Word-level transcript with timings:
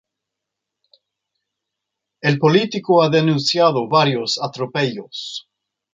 El 2.21 2.39
político 2.39 3.03
ha 3.03 3.09
denunciado 3.09 3.87
varios 3.87 4.39
atropellos. 4.41 5.47